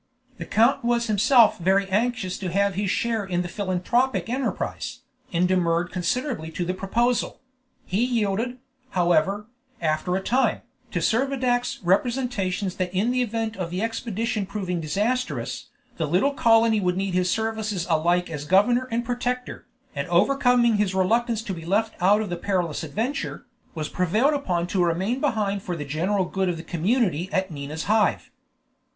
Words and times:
The 0.39 0.47
count 0.47 0.83
was 0.83 1.05
himself 1.05 1.59
very 1.59 1.87
anxious 1.91 2.39
to 2.39 2.51
have 2.51 2.73
his 2.73 2.89
share 2.89 3.23
in 3.23 3.43
the 3.43 3.47
philanthropic 3.47 4.29
enterprise, 4.29 5.01
and 5.31 5.47
demurred 5.47 5.91
considerably 5.91 6.49
to 6.53 6.65
the 6.65 6.73
proposal; 6.73 7.39
he 7.85 8.03
yielded, 8.03 8.57
however, 8.97 9.45
after 9.79 10.15
a 10.15 10.19
time, 10.23 10.61
to 10.89 11.01
Servadac's 11.03 11.81
representations 11.83 12.77
that 12.77 12.91
in 12.91 13.11
the 13.11 13.21
event 13.21 13.55
of 13.57 13.69
the 13.69 13.83
expedition 13.83 14.47
proving 14.47 14.81
disastrous, 14.81 15.67
the 15.97 16.07
little 16.07 16.33
colony 16.33 16.79
would 16.81 16.97
need 16.97 17.13
his 17.13 17.29
services 17.29 17.85
alike 17.87 18.27
as 18.27 18.43
governor 18.45 18.87
and 18.89 19.05
protector, 19.05 19.67
and 19.95 20.07
overcoming 20.07 20.77
his 20.77 20.95
reluctance 20.95 21.43
to 21.43 21.53
be 21.53 21.63
left 21.63 21.93
out 22.01 22.21
of 22.21 22.31
the 22.31 22.37
perilous 22.37 22.83
adventure, 22.83 23.45
was 23.75 23.87
prevailed 23.87 24.33
upon 24.33 24.65
to 24.65 24.83
remain 24.83 25.19
behind 25.21 25.61
for 25.61 25.75
the 25.75 25.85
general 25.85 26.25
good 26.25 26.49
of 26.49 26.57
the 26.57 26.63
community 26.63 27.29
at 27.31 27.51
Nina's 27.51 27.83
Hive. 27.83 28.31